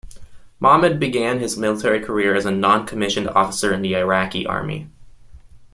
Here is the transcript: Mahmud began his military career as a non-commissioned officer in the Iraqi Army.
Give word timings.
Mahmud 0.59 0.99
began 0.99 1.37
his 1.37 1.57
military 1.59 1.99
career 2.03 2.33
as 2.33 2.47
a 2.47 2.51
non-commissioned 2.51 3.29
officer 3.29 3.71
in 3.71 3.83
the 3.83 3.95
Iraqi 3.95 4.47
Army. 4.47 4.87